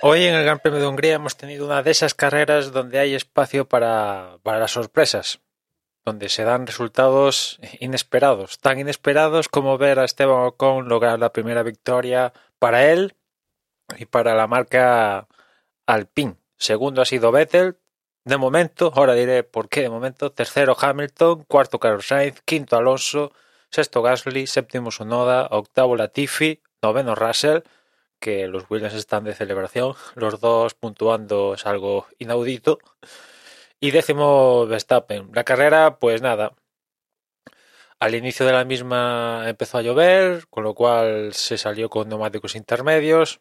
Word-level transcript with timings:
Hoy 0.00 0.24
en 0.24 0.34
el 0.34 0.44
Gran 0.44 0.60
Premio 0.60 0.78
de 0.78 0.86
Hungría 0.86 1.14
hemos 1.14 1.36
tenido 1.36 1.66
una 1.66 1.82
de 1.82 1.90
esas 1.90 2.14
carreras 2.14 2.70
donde 2.70 3.00
hay 3.00 3.16
espacio 3.16 3.68
para, 3.68 4.38
para 4.44 4.60
las 4.60 4.70
sorpresas, 4.70 5.40
donde 6.04 6.28
se 6.28 6.44
dan 6.44 6.68
resultados 6.68 7.58
inesperados, 7.80 8.60
tan 8.60 8.78
inesperados 8.78 9.48
como 9.48 9.76
ver 9.76 9.98
a 9.98 10.04
Esteban 10.04 10.44
Ocon 10.44 10.88
lograr 10.88 11.18
la 11.18 11.32
primera 11.32 11.64
victoria 11.64 12.32
para 12.60 12.92
él 12.92 13.16
y 13.98 14.04
para 14.04 14.36
la 14.36 14.46
marca 14.46 15.26
Alpine. 15.84 16.36
Segundo 16.56 17.02
ha 17.02 17.04
sido 17.04 17.32
Vettel, 17.32 17.78
de 18.24 18.36
momento, 18.36 18.92
ahora 18.94 19.14
diré 19.14 19.42
por 19.42 19.68
qué 19.68 19.80
de 19.80 19.90
momento, 19.90 20.30
tercero 20.30 20.76
Hamilton, 20.78 21.42
cuarto 21.44 21.80
Carlos 21.80 22.06
Sainz, 22.06 22.40
quinto 22.42 22.76
Alonso, 22.76 23.32
sexto 23.68 24.02
Gasly, 24.02 24.46
séptimo 24.46 24.92
Sonoda, 24.92 25.48
octavo 25.50 25.96
Latifi, 25.96 26.62
noveno 26.82 27.16
Russell, 27.16 27.62
que 28.20 28.48
los 28.48 28.70
Williams 28.70 28.94
están 28.94 29.24
de 29.24 29.34
celebración, 29.34 29.94
los 30.14 30.40
dos 30.40 30.74
puntuando 30.74 31.54
es 31.54 31.66
algo 31.66 32.06
inaudito. 32.18 32.78
Y 33.80 33.90
décimo 33.92 34.66
Verstappen. 34.66 35.30
La 35.32 35.44
carrera, 35.44 35.98
pues 35.98 36.20
nada. 36.22 36.52
Al 38.00 38.14
inicio 38.14 38.46
de 38.46 38.52
la 38.52 38.64
misma 38.64 39.44
empezó 39.48 39.78
a 39.78 39.82
llover, 39.82 40.46
con 40.48 40.64
lo 40.64 40.74
cual 40.74 41.34
se 41.34 41.58
salió 41.58 41.88
con 41.90 42.08
neumáticos 42.08 42.54
intermedios. 42.56 43.40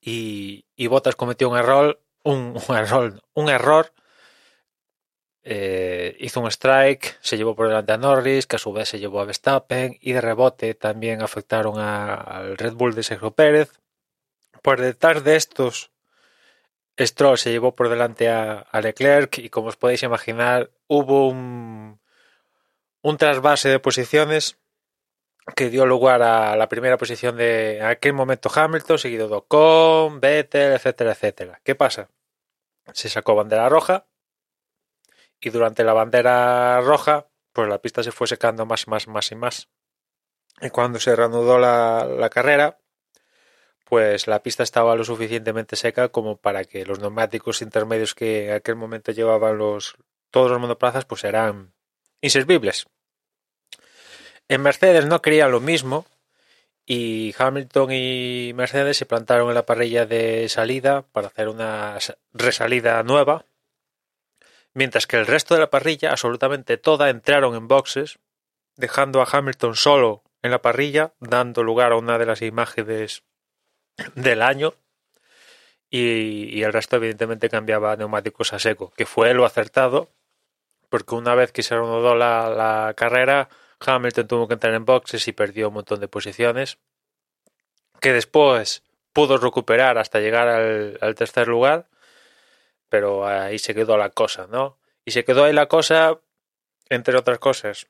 Y, 0.00 0.66
y 0.76 0.86
Bottas 0.86 1.16
cometió 1.16 1.48
un 1.48 1.56
error, 1.58 2.02
un, 2.22 2.58
un 2.68 2.76
error, 2.76 3.22
un 3.34 3.48
error 3.48 3.92
eh, 5.52 6.16
hizo 6.20 6.40
un 6.40 6.46
strike, 6.46 7.18
se 7.20 7.36
llevó 7.36 7.56
por 7.56 7.66
delante 7.66 7.92
a 7.92 7.96
Norris, 7.96 8.46
que 8.46 8.54
a 8.54 8.58
su 8.60 8.72
vez 8.72 8.88
se 8.88 9.00
llevó 9.00 9.20
a 9.20 9.24
Verstappen, 9.24 9.98
y 10.00 10.12
de 10.12 10.20
rebote 10.20 10.74
también 10.74 11.22
afectaron 11.22 11.80
al 11.80 12.56
Red 12.56 12.74
Bull 12.74 12.94
de 12.94 13.02
Sergio 13.02 13.32
Pérez. 13.32 13.72
Por 14.62 14.80
detrás 14.80 15.24
de 15.24 15.34
estos, 15.34 15.90
Stroll 16.96 17.36
se 17.36 17.50
llevó 17.50 17.74
por 17.74 17.88
delante 17.88 18.28
a, 18.28 18.64
Leclerc, 18.80 19.38
y 19.38 19.50
como 19.50 19.70
os 19.70 19.76
podéis 19.76 20.04
imaginar, 20.04 20.70
hubo 20.86 21.26
un, 21.26 21.98
trasvase 23.18 23.70
de 23.70 23.80
posiciones 23.80 24.56
que 25.56 25.68
dio 25.68 25.84
lugar 25.84 26.22
a 26.22 26.54
la 26.54 26.68
primera 26.68 26.96
posición 26.96 27.36
de 27.36 27.82
aquel 27.82 28.12
momento 28.12 28.52
Hamilton, 28.54 29.00
seguido 29.00 29.26
de 29.26 29.34
Ocon, 29.34 30.20
Vettel, 30.20 30.74
etcétera, 30.74 31.10
etcétera. 31.10 31.60
¿Qué 31.64 31.74
pasa? 31.74 32.08
Se 32.92 33.08
sacó 33.08 33.34
bandera 33.34 33.68
roja 33.68 34.06
y 35.40 35.50
durante 35.50 35.84
la 35.84 35.92
bandera 35.92 36.80
roja, 36.80 37.26
pues 37.52 37.68
la 37.68 37.80
pista 37.80 38.02
se 38.02 38.12
fue 38.12 38.26
secando 38.26 38.66
más, 38.66 38.88
más, 38.88 39.08
más 39.08 39.32
y 39.32 39.34
más. 39.34 39.68
Y 40.60 40.70
cuando 40.70 41.00
se 41.00 41.16
reanudó 41.16 41.58
la, 41.58 42.04
la 42.04 42.30
carrera, 42.30 42.78
pues 43.84 44.26
la 44.28 44.42
pista 44.42 44.62
estaba 44.62 44.94
lo 44.94 45.04
suficientemente 45.04 45.76
seca 45.76 46.08
como 46.08 46.36
para 46.36 46.64
que 46.64 46.84
los 46.84 47.00
neumáticos 47.00 47.62
intermedios 47.62 48.14
que 48.14 48.48
en 48.48 48.54
aquel 48.54 48.76
momento 48.76 49.12
llevaban 49.12 49.58
los 49.58 49.96
todos 50.30 50.50
los 50.50 50.60
monoplazas 50.60 51.04
pues 51.04 51.24
eran 51.24 51.72
inservibles. 52.20 52.86
En 54.48 54.62
Mercedes 54.62 55.06
no 55.06 55.22
querían 55.22 55.50
lo 55.50 55.60
mismo 55.60 56.06
y 56.86 57.34
Hamilton 57.38 57.92
y 57.92 58.52
Mercedes 58.54 58.96
se 58.96 59.06
plantaron 59.06 59.48
en 59.48 59.54
la 59.54 59.66
parrilla 59.66 60.06
de 60.06 60.48
salida 60.48 61.02
para 61.02 61.28
hacer 61.28 61.48
una 61.48 61.98
resalida 62.32 63.02
nueva 63.02 63.44
mientras 64.74 65.06
que 65.06 65.16
el 65.16 65.26
resto 65.26 65.54
de 65.54 65.60
la 65.60 65.70
parrilla, 65.70 66.10
absolutamente 66.10 66.76
toda, 66.76 67.10
entraron 67.10 67.54
en 67.54 67.68
boxes, 67.68 68.18
dejando 68.76 69.20
a 69.20 69.28
Hamilton 69.30 69.74
solo 69.74 70.22
en 70.42 70.50
la 70.50 70.62
parrilla, 70.62 71.12
dando 71.20 71.62
lugar 71.62 71.92
a 71.92 71.96
una 71.96 72.18
de 72.18 72.26
las 72.26 72.42
imágenes 72.42 73.22
del 74.14 74.42
año. 74.42 74.74
Y, 75.90 76.62
el 76.62 76.72
resto, 76.72 76.96
evidentemente, 76.96 77.48
cambiaba 77.48 77.96
neumáticos 77.96 78.52
a 78.52 78.60
seco, 78.60 78.92
que 78.96 79.06
fue 79.06 79.34
lo 79.34 79.44
acertado, 79.44 80.08
porque 80.88 81.16
una 81.16 81.34
vez 81.34 81.50
que 81.50 81.64
se 81.64 81.74
reanudó 81.74 82.14
la, 82.14 82.94
carrera, 82.96 83.48
Hamilton 83.80 84.28
tuvo 84.28 84.48
que 84.48 84.54
entrar 84.54 84.74
en 84.74 84.84
boxes 84.84 85.26
y 85.26 85.32
perdió 85.32 85.68
un 85.68 85.74
montón 85.74 85.98
de 86.00 86.06
posiciones, 86.06 86.78
que 88.00 88.12
después 88.12 88.84
pudo 89.12 89.36
recuperar 89.36 89.98
hasta 89.98 90.20
llegar 90.20 90.48
al 90.48 91.14
tercer 91.16 91.48
lugar 91.48 91.88
pero 92.90 93.26
ahí 93.26 93.58
se 93.58 93.74
quedó 93.74 93.96
la 93.96 94.10
cosa, 94.10 94.46
¿no? 94.48 94.78
Y 95.06 95.12
se 95.12 95.24
quedó 95.24 95.44
ahí 95.44 95.54
la 95.54 95.66
cosa, 95.66 96.20
entre 96.90 97.16
otras 97.16 97.38
cosas, 97.38 97.88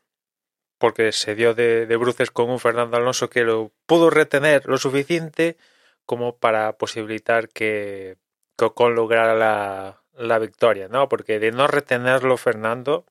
porque 0.79 1.13
se 1.13 1.35
dio 1.35 1.55
de, 1.55 1.85
bruces 1.97 2.31
con 2.31 2.51
un 2.51 2.61
Fernando 2.61 2.97
Alonso 2.97 3.29
que 3.29 3.43
lo 3.45 3.73
pudo 3.87 4.11
retener 4.11 4.67
lo 4.67 4.79
suficiente 4.79 5.57
como 6.07 6.37
para 6.39 6.79
posibilitar 6.79 7.49
que, 7.49 8.19
Ocon 8.61 8.95
lograra 8.95 9.35
la, 9.35 10.03
la 10.13 10.39
victoria, 10.39 10.89
¿no? 10.89 11.09
Porque 11.09 11.39
de 11.39 11.51
no 11.51 11.67
retenerlo 11.67 12.37
Fernando, 12.37 13.07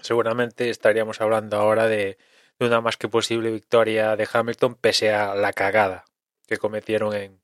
seguramente 0.00 0.70
estaríamos 0.70 1.20
hablando 1.20 1.58
ahora 1.58 1.88
de, 1.88 2.16
de, 2.58 2.66
una 2.66 2.80
más 2.80 2.96
que 2.96 3.08
posible 3.08 3.50
victoria 3.50 4.16
de 4.16 4.26
Hamilton 4.32 4.76
pese 4.76 5.12
a 5.12 5.34
la 5.34 5.52
cagada 5.52 6.06
que 6.46 6.56
cometieron 6.56 7.14
en, 7.14 7.40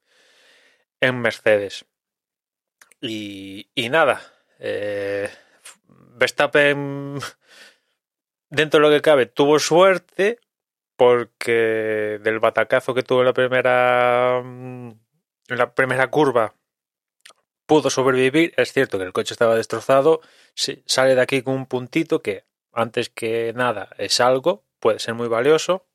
en 1.01 1.21
Mercedes. 1.21 1.85
Y, 3.05 3.67
nada, 3.91 4.23
eh, 4.61 5.29
Verstappen, 5.89 7.19
dentro 8.49 8.79
de 8.79 8.89
lo 8.89 8.95
que 8.95 9.03
cabe, 9.03 9.27
tuvo 9.27 9.59
suerte 9.59 10.39
porque 10.95 12.21
del 12.23 12.39
batacazo 12.39 12.95
que 12.95 13.03
tuvo 13.03 13.21
en 13.21 13.27
la 13.27 13.33
primera, 13.33 14.39
en 14.39 15.01
la 15.49 15.75
primera 15.75 16.09
curva 16.11 16.55
pudo 17.67 17.91
sobrevivir. 17.91 18.55
Es 18.57 18.73
cierto 18.73 18.99
que 18.99 19.05
el 19.05 19.13
coche 19.13 19.35
estaba 19.35 19.57
destrozado, 19.57 20.21
sale 20.55 21.17
de 21.17 21.21
aquí 21.21 21.43
con 21.43 21.55
un 21.55 21.67
puntito 21.67 22.23
que 22.23 22.45
antes 22.73 23.11
que 23.11 23.53
nada 23.53 23.89
es 23.99 24.21
algo, 24.21 24.63
puede 24.79 25.01
ser 25.01 25.15
muy 25.15 25.27
valioso. 25.27 25.87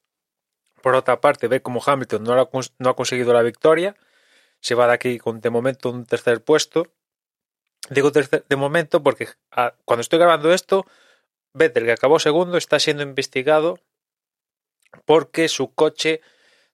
Por 0.81 0.95
otra 0.95 1.21
parte, 1.21 1.47
ve 1.47 1.61
como 1.61 1.81
Hamilton 1.85 2.23
no, 2.23 2.33
ha, 2.33 2.49
no 2.79 2.89
ha 2.89 2.95
conseguido 2.97 3.31
la 3.31 3.43
victoria, 3.43 3.95
se 4.59 4.75
va 4.75 4.87
de 4.87 4.93
aquí 4.93 5.17
con 5.19 5.39
de 5.39 5.49
momento 5.49 5.89
un 5.89 6.05
tercer 6.05 6.43
puesto 6.43 6.91
Digo 7.89 8.11
de 8.11 8.55
momento 8.55 9.01
porque 9.01 9.29
ah, 9.51 9.73
cuando 9.85 10.01
estoy 10.01 10.19
grabando 10.19 10.53
esto, 10.53 10.85
Vettel, 11.53 11.85
que 11.85 11.93
acabó 11.93 12.19
segundo, 12.19 12.57
está 12.57 12.79
siendo 12.79 13.03
investigado 13.03 13.79
porque 15.05 15.47
su 15.47 15.73
coche 15.73 16.21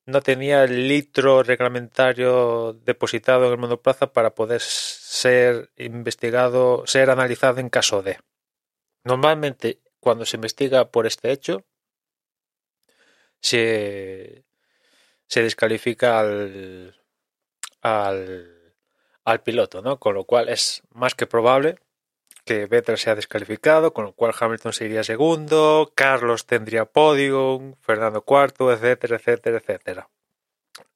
no 0.06 0.22
tenía 0.22 0.64
el 0.64 0.88
litro 0.88 1.44
reglamentario 1.44 2.74
depositado 2.84 3.46
en 3.46 3.52
el 3.54 3.58
monoplaza 3.58 4.12
para 4.12 4.36
poder 4.36 4.62
ser 4.62 5.72
investigado, 5.78 6.86
ser 6.88 7.10
analizado 7.10 7.60
en 7.60 7.70
caso 7.70 8.02
de. 8.02 8.20
Normalmente, 9.04 9.80
cuando 10.00 10.26
se 10.26 10.38
investiga 10.38 10.92
por 10.92 11.06
este 11.06 11.32
hecho, 11.32 11.66
se, 13.40 14.46
se 15.28 15.44
descalifica 15.44 16.20
al, 16.20 16.96
al 17.82 18.53
al 19.26 19.42
piloto, 19.42 19.82
¿no? 19.82 20.00
Con 20.00 20.16
lo 20.16 20.26
cual 20.26 20.50
es 20.50 20.84
más 20.92 21.16
que 21.16 21.28
probable 21.28 21.78
que 22.46 22.66
Vettel 22.66 22.98
sea 22.98 23.16
descalificado, 23.16 23.94
con 23.94 24.06
lo 24.06 24.12
cual 24.12 24.34
Hamilton 24.38 24.74
seguiría 24.74 25.04
segundo, 25.04 25.92
Carlos 25.96 26.46
tendría 26.46 26.86
podium, 26.86 27.76
Fernando 27.80 28.22
cuarto, 28.22 28.72
etcétera, 28.72 29.16
etcétera, 29.16 29.58
etcétera. 29.58 30.10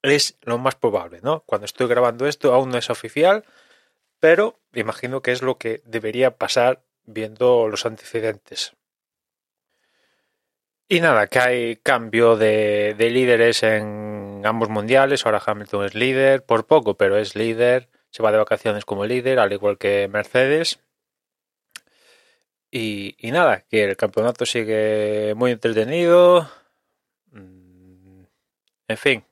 Es 0.01 0.37
lo 0.41 0.57
más 0.57 0.75
probable, 0.75 1.19
¿no? 1.23 1.43
Cuando 1.45 1.65
estoy 1.65 1.87
grabando 1.87 2.27
esto 2.27 2.53
aún 2.53 2.69
no 2.69 2.77
es 2.77 2.89
oficial, 2.89 3.45
pero 4.19 4.59
imagino 4.73 5.21
que 5.21 5.31
es 5.31 5.41
lo 5.41 5.57
que 5.57 5.81
debería 5.85 6.35
pasar 6.37 6.81
viendo 7.05 7.69
los 7.69 7.85
antecedentes. 7.85 8.73
Y 10.89 10.99
nada, 10.99 11.27
que 11.27 11.39
hay 11.39 11.75
cambio 11.77 12.35
de 12.35 12.95
líderes 12.97 13.63
en 13.63 14.41
ambos 14.45 14.69
mundiales. 14.69 15.25
Ahora 15.25 15.41
Hamilton 15.45 15.85
es 15.85 15.95
líder, 15.95 16.43
por 16.43 16.65
poco, 16.65 16.95
pero 16.95 17.17
es 17.17 17.35
líder 17.35 17.89
se 18.17 18.23
va 18.23 18.31
de 18.31 18.39
vacaciones 18.39 18.83
como 18.83 19.05
líder, 19.05 19.37
al 19.37 19.53
igual 19.53 19.77
que 19.77 20.07
Mercedes. 20.07 20.79
Y, 22.71 23.15
nada, 23.21 23.61
que 23.69 23.83
el 23.83 23.95
campeonato 23.95 24.43
sigue 24.47 25.35
muy 25.35 25.51
entretenido. 25.51 26.49
Mm, 27.31 28.23
en 28.87 28.97
fin, 28.97 29.23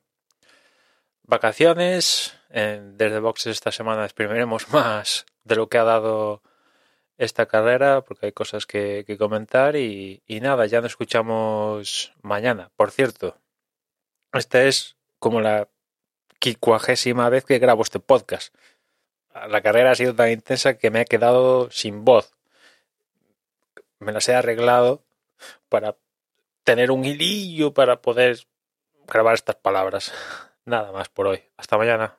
vacaciones. 1.23 2.37
desde 2.49 3.19
boxes 3.19 3.53
esta 3.53 3.71
semana 3.71 4.05
exprimiremos 4.05 4.69
más 4.71 5.25
de 5.43 5.55
lo 5.55 5.67
que 5.67 5.79
ha 5.79 5.83
dado 5.83 6.43
esta 7.17 7.47
carrera, 7.47 8.01
porque 8.01 8.27
hay 8.27 8.33
cosas 8.33 8.67
que, 8.67 9.03
comentar. 9.17 9.75
Y, 9.75 10.21
y, 10.27 10.41
nada, 10.41 10.67
ya 10.67 10.81
nos 10.81 10.91
escuchamos 10.91 12.13
mañana. 12.21 12.69
Por 12.75 12.91
cierto, 12.91 13.39
esta 14.31 14.63
es 14.63 14.95
como 15.17 15.41
la 15.41 15.69
quincuagésima 16.37 17.29
vez 17.29 17.45
que 17.45 17.57
grabo 17.57 17.81
este 17.81 17.99
podcast 17.99 18.53
la 19.47 19.61
carrera 19.61 19.91
ha 19.91 19.95
sido 19.95 20.15
tan 20.15 20.31
intensa 20.31 20.77
que 20.77 20.91
me 20.91 21.01
he 21.01 21.05
quedado 21.05 21.69
sin 21.71 22.05
voz. 22.05 22.33
Me 23.99 24.11
las 24.11 24.27
he 24.29 24.35
arreglado 24.35 25.03
para 25.69 25.97
tener 26.63 26.91
un 26.91 27.05
hilillo 27.05 27.73
para 27.73 28.01
poder 28.01 28.47
grabar 29.07 29.35
estas 29.35 29.55
palabras. 29.55 30.13
Nada 30.65 30.91
más 30.91 31.09
por 31.09 31.27
hoy. 31.27 31.43
Hasta 31.57 31.77
mañana. 31.77 32.17